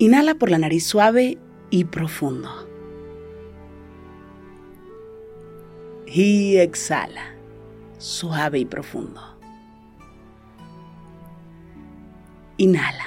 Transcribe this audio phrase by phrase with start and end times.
[0.00, 1.38] Inhala por la nariz suave
[1.70, 2.48] y profundo.
[6.06, 7.34] Y exhala,
[7.98, 9.20] suave y profundo.
[12.58, 13.06] Inhala.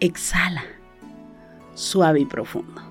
[0.00, 0.64] Exhala,
[1.74, 2.82] suave y profundo.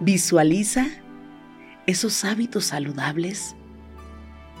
[0.00, 0.86] Visualiza
[1.86, 3.56] esos hábitos saludables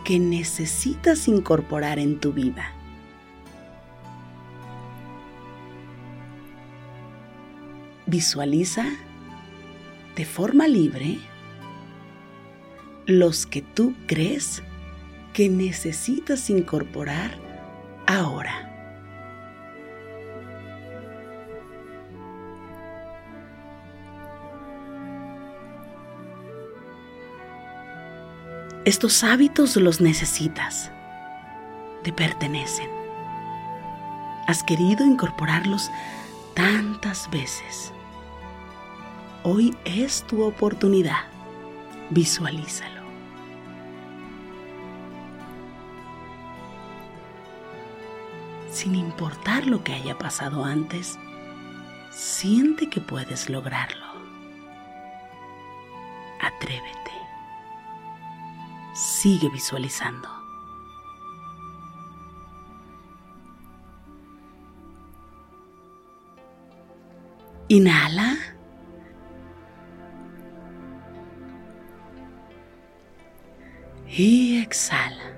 [0.04, 2.72] que necesitas incorporar en tu vida.
[8.06, 8.84] Visualiza
[10.16, 11.18] de forma libre
[13.06, 14.62] los que tú crees
[15.32, 17.38] que necesitas incorporar
[18.06, 18.61] ahora.
[28.84, 30.90] Estos hábitos los necesitas,
[32.02, 32.90] te pertenecen.
[34.48, 35.88] Has querido incorporarlos
[36.54, 37.92] tantas veces.
[39.44, 41.20] Hoy es tu oportunidad.
[42.10, 43.02] Visualízalo.
[48.68, 51.20] Sin importar lo que haya pasado antes,
[52.10, 54.06] siente que puedes lograrlo.
[56.40, 57.01] Atrévete.
[59.22, 60.28] Sigue visualizando.
[67.68, 68.36] Inhala.
[74.08, 75.36] Y exhala,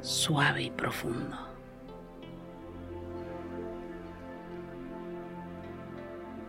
[0.00, 1.36] suave y profundo.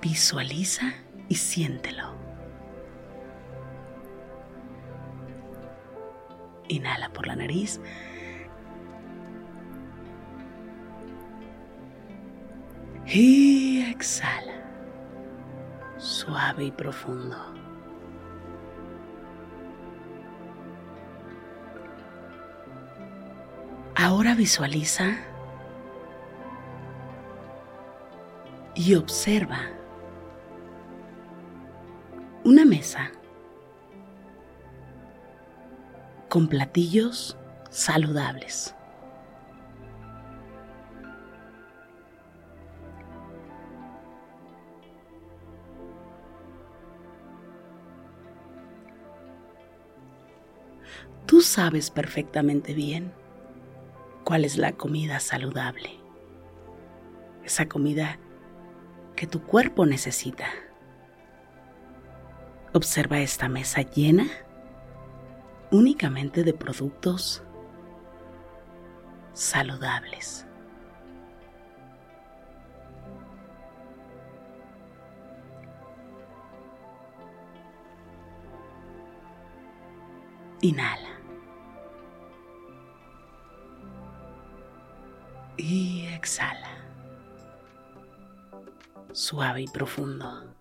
[0.01, 0.93] Visualiza
[1.27, 2.30] y siéntelo.
[6.71, 7.81] Inhala por la nariz.
[13.05, 14.53] Y exhala.
[15.97, 17.35] Suave y profundo.
[23.95, 25.17] Ahora visualiza
[28.75, 29.59] y observa
[32.45, 33.11] una mesa
[36.31, 37.37] con platillos
[37.71, 38.73] saludables.
[51.25, 53.11] Tú sabes perfectamente bien
[54.23, 55.99] cuál es la comida saludable,
[57.43, 58.19] esa comida
[59.17, 60.45] que tu cuerpo necesita.
[62.71, 64.29] Observa esta mesa llena
[65.71, 67.43] únicamente de productos
[69.33, 70.45] saludables.
[80.61, 81.09] Inhala.
[85.57, 86.69] Y exhala.
[89.11, 90.53] Suave y profundo.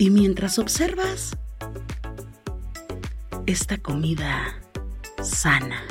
[0.00, 1.36] Y mientras observas
[3.46, 4.54] esta comida
[5.20, 5.82] sana,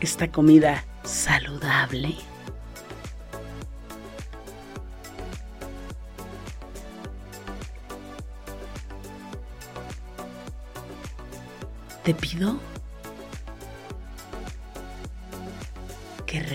[0.00, 2.14] esta comida saludable,
[12.02, 12.60] te pido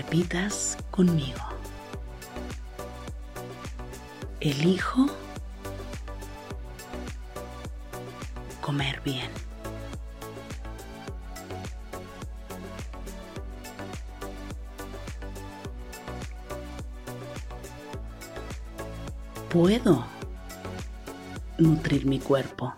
[0.00, 1.40] repitas conmigo.
[4.40, 5.06] Elijo
[8.62, 9.30] comer bien.
[19.50, 20.06] Puedo
[21.58, 22.72] nutrir mi cuerpo.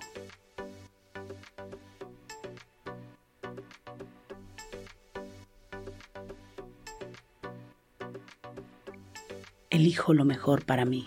[10.14, 11.06] Lo mejor para mí.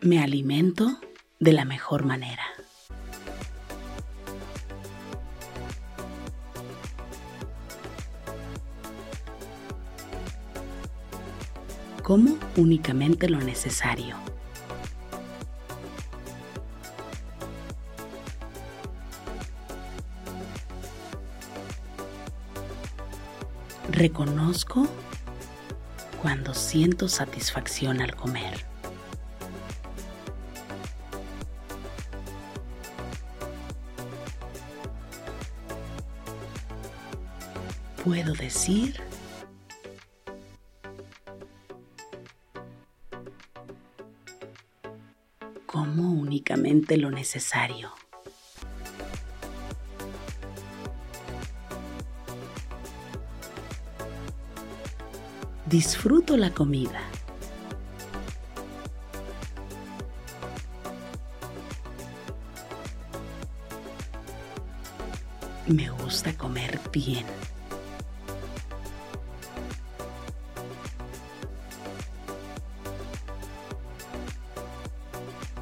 [0.00, 0.98] Me alimento
[1.38, 2.42] de la mejor manera.
[12.02, 14.16] Como únicamente lo necesario.
[24.02, 24.88] Reconozco
[26.20, 28.66] cuando siento satisfacción al comer.
[38.02, 39.00] Puedo decir
[45.64, 47.92] como únicamente lo necesario.
[55.72, 57.00] Disfruto la comida.
[65.66, 67.24] Me gusta comer bien.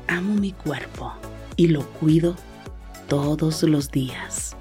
[0.09, 1.13] Amo mi cuerpo
[1.55, 2.35] y lo cuido
[3.09, 4.57] todos los días.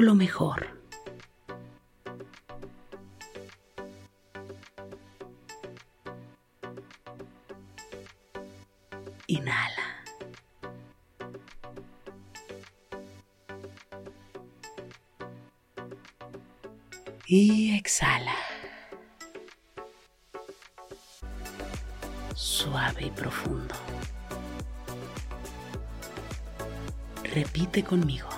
[0.00, 0.66] Lo mejor.
[9.26, 10.06] Inhala.
[17.26, 18.34] Y exhala.
[22.34, 23.74] Suave y profundo.
[27.24, 28.35] Repite conmigo.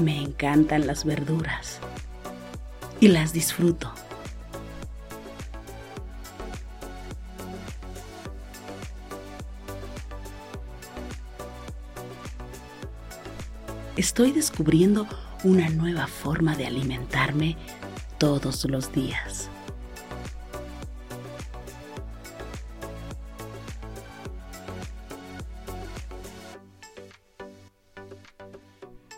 [0.00, 1.80] Me encantan las verduras
[3.00, 3.92] y las disfruto.
[13.96, 15.06] Estoy descubriendo
[15.44, 17.56] una nueva forma de alimentarme
[18.18, 19.48] todos los días.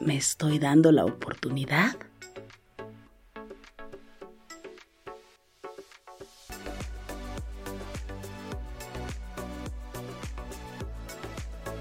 [0.08, 1.94] ¿Me estoy dando la oportunidad?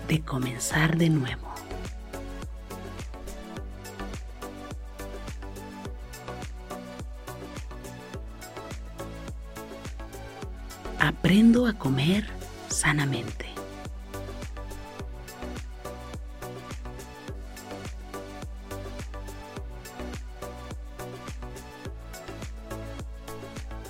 [0.09, 1.47] de comenzar de nuevo.
[10.99, 12.25] Aprendo a comer
[12.67, 13.46] sanamente.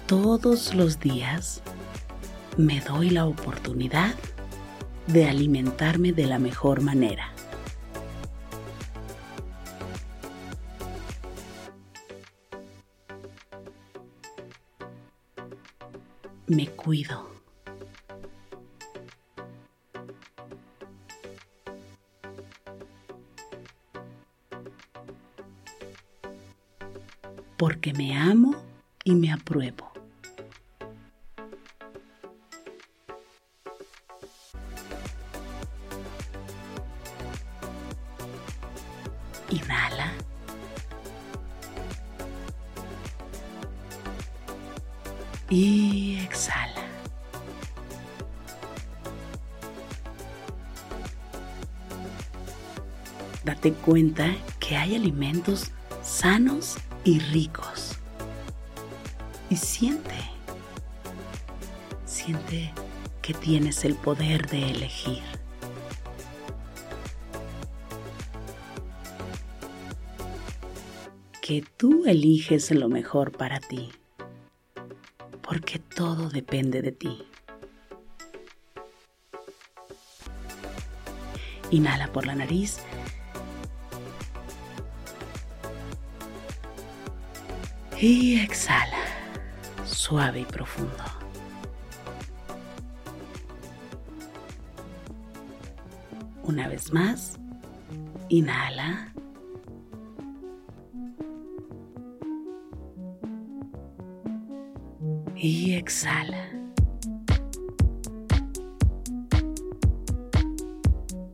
[0.08, 1.62] Todos los días
[2.56, 4.16] me doy la oportunidad
[5.08, 7.34] de alimentarme de la mejor manera.
[16.48, 17.28] Me cuido.
[27.58, 28.56] Porque me amo
[29.04, 29.97] y me apruebo.
[39.50, 40.12] Inhala.
[45.50, 46.84] Y exhala.
[53.44, 55.72] Date cuenta que hay alimentos
[56.04, 57.94] sanos y ricos.
[59.50, 60.16] Y siente,
[62.06, 62.74] siente
[63.22, 65.24] que tienes el poder de elegir.
[71.48, 73.89] Que tú eliges lo mejor para ti,
[75.42, 77.25] porque todo depende de ti.
[81.72, 82.80] Inhala por la nariz.
[87.98, 89.06] Y exhala,
[89.86, 91.06] suave y profundo.
[96.44, 97.39] Una vez más,
[98.27, 99.13] inhala.
[105.48, 106.50] Y exhala.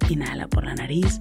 [0.08, 1.20] Inhala por la nariz.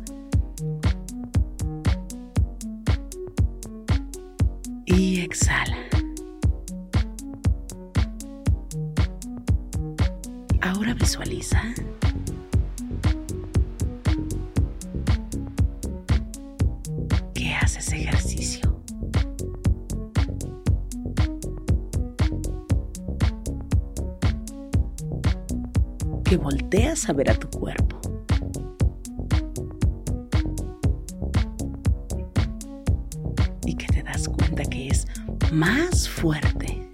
[26.32, 28.00] Que volteas a ver a tu cuerpo.
[33.66, 35.06] Y que te das cuenta que es
[35.52, 36.88] más fuerte,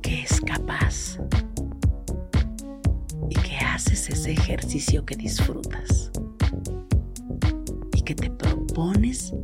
[0.00, 1.18] que es capaz
[3.28, 6.10] y que haces ese ejercicio que disfrutas
[7.94, 9.34] y que te propones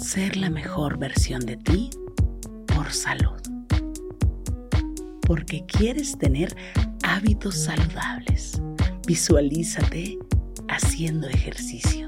[0.00, 1.90] ser la mejor versión de ti
[2.66, 3.40] por salud.
[5.22, 6.54] Porque quieres tener
[7.02, 8.60] hábitos saludables.
[9.06, 10.18] Visualízate
[10.68, 12.06] haciendo ejercicio.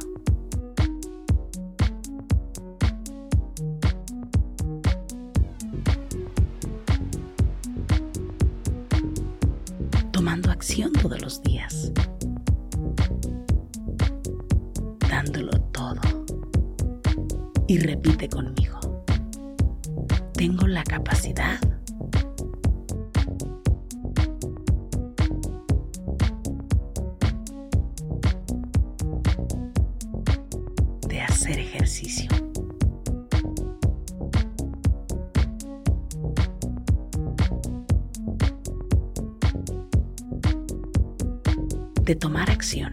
[42.11, 42.93] De tomar acción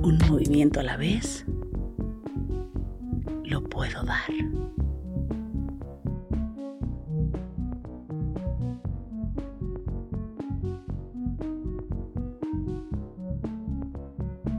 [0.00, 1.44] un movimiento a la vez,
[3.42, 4.30] lo puedo dar.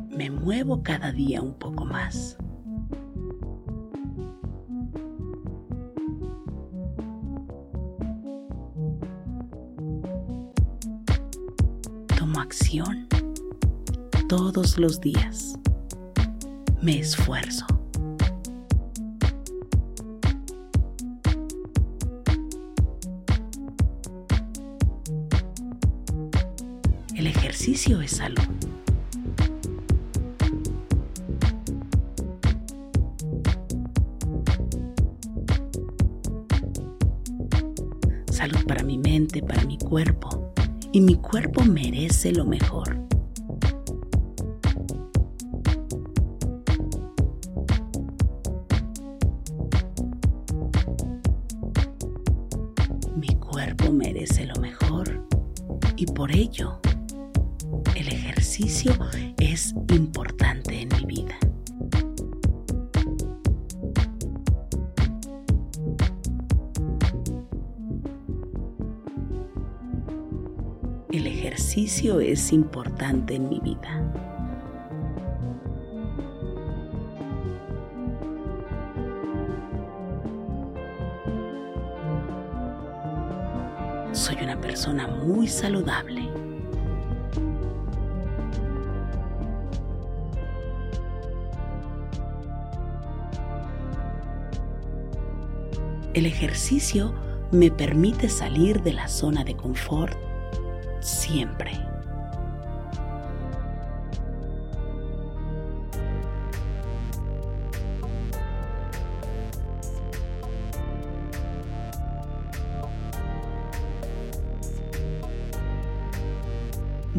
[0.09, 2.37] Me muevo cada día un poco más.
[14.29, 15.57] Todos los días
[16.83, 17.65] me esfuerzo.
[27.15, 28.37] El ejercicio es salud.
[38.31, 40.53] Salud para mi mente, para mi cuerpo.
[40.91, 43.08] Y mi cuerpo merece lo mejor.
[56.19, 56.81] Por ello
[57.95, 58.91] el ejercicio
[59.37, 61.37] es importante en mi vida.
[71.09, 74.28] El ejercicio es importante en mi vida.
[84.11, 86.29] Soy una persona muy saludable.
[96.13, 97.13] El ejercicio
[97.51, 100.17] me permite salir de la zona de confort
[100.99, 101.88] siempre.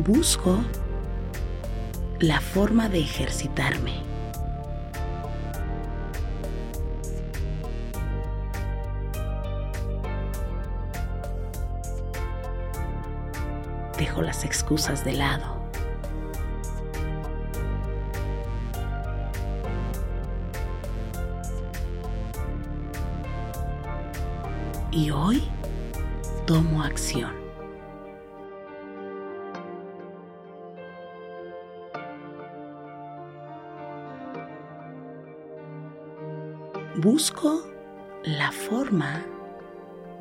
[0.07, 0.59] Busco
[2.21, 4.03] la forma de ejercitarme.
[13.99, 15.61] Dejo las excusas de lado.
[24.91, 25.43] Y hoy
[26.47, 27.40] tomo acción.
[37.03, 37.63] Busco
[38.25, 39.25] la forma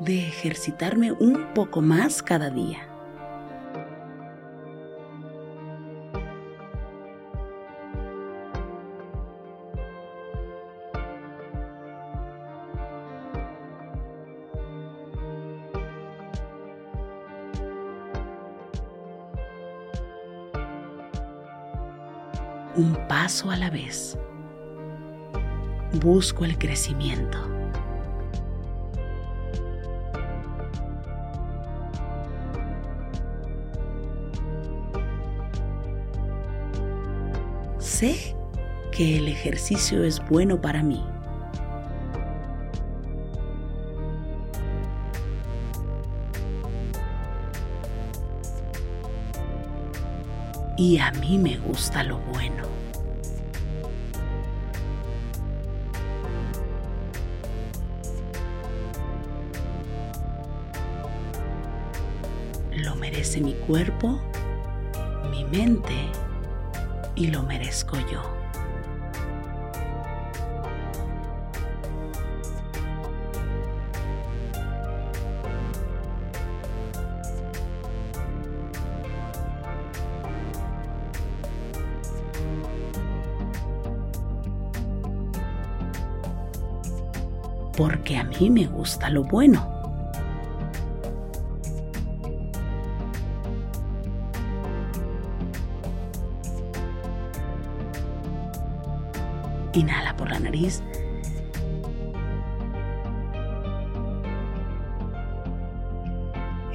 [0.00, 2.86] de ejercitarme un poco más cada día.
[22.76, 24.16] un paso a la vez.
[25.94, 27.38] Busco el crecimiento.
[37.78, 38.36] Sé
[38.92, 41.04] que el ejercicio es bueno para mí.
[50.80, 52.62] y a mí me gusta lo bueno.
[63.38, 64.18] Mi cuerpo,
[65.30, 65.94] mi mente
[67.14, 68.40] y lo merezco yo.
[87.80, 89.79] porque a mí me gusta lo bueno.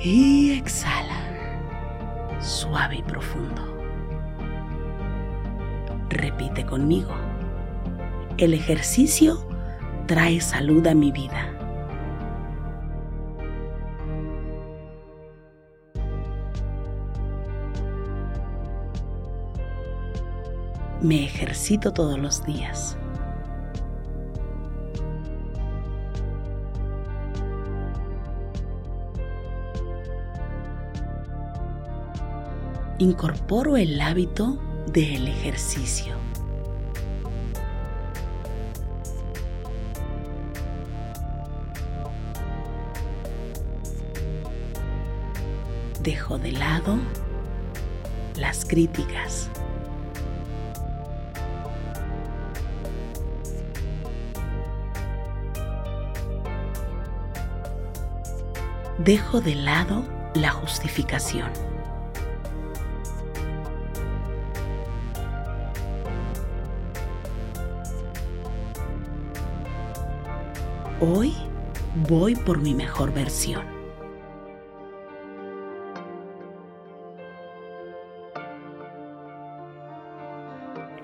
[0.03, 3.61] Y exhala, suave y profundo.
[6.09, 7.11] Repite conmigo.
[8.37, 9.47] El ejercicio
[10.05, 11.51] trae salud a mi vida.
[21.01, 22.97] Me ejercito todos los días.
[32.97, 34.57] Incorporo el hábito
[34.91, 36.15] del ejercicio.
[46.05, 46.99] dejo de lado
[48.37, 49.49] las críticas.
[58.99, 60.05] Dejo de lado
[60.35, 61.74] la justificación.
[71.07, 71.35] Hoy
[72.09, 73.63] voy por mi mejor versión.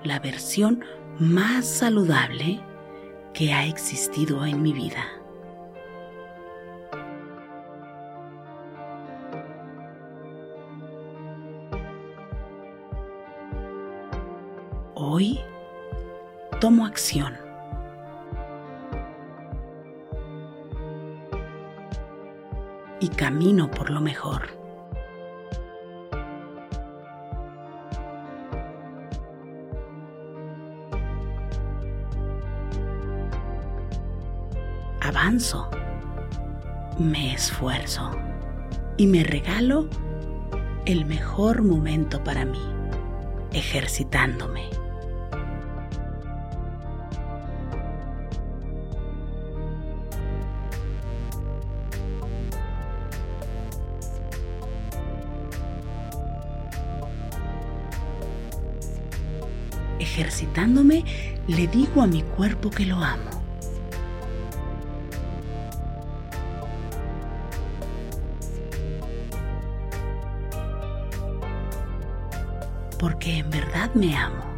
[0.02, 0.84] La versión
[1.20, 2.60] más saludable
[3.32, 5.04] que ha existido en mi vida.
[14.94, 15.38] Hoy
[16.60, 17.41] tomo acción.
[23.12, 24.48] Camino por lo mejor.
[35.00, 35.68] Avanzo,
[36.98, 38.10] me esfuerzo
[38.96, 39.88] y me regalo
[40.86, 42.62] el mejor momento para mí,
[43.52, 44.68] ejercitándome.
[60.12, 61.04] Ejercitándome,
[61.48, 63.30] le digo a mi cuerpo que lo amo.
[72.98, 74.51] Porque en verdad me amo.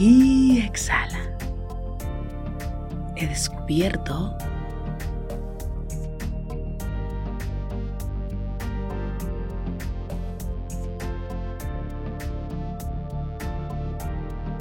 [0.00, 1.20] Y exhala.
[3.16, 4.34] He descubierto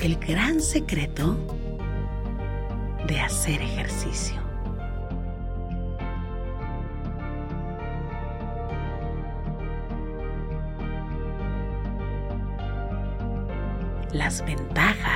[0.01, 1.37] el gran secreto
[3.07, 4.49] de hacer ejercicio.
[14.11, 15.08] las ventajas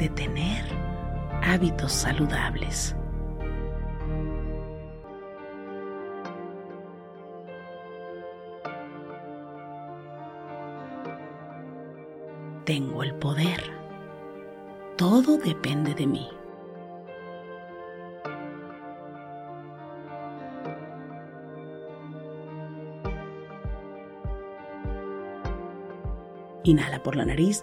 [0.00, 0.64] de tener
[1.42, 2.96] hábitos saludables.
[12.64, 13.62] Tengo el poder.
[14.96, 16.28] Todo depende de mí.
[26.64, 27.62] Inhala por la nariz.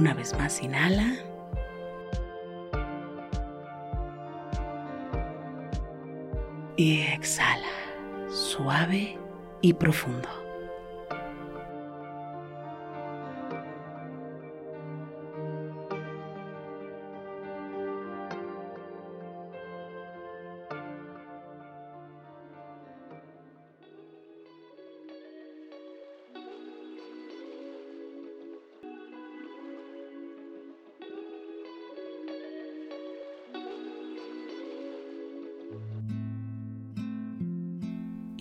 [0.00, 1.14] Una vez más, inhala.
[6.78, 7.68] Y exhala,
[8.30, 9.18] suave
[9.60, 10.39] y profundo.